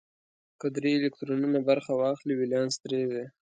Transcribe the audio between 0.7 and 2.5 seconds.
درې الکترونه برخه واخلي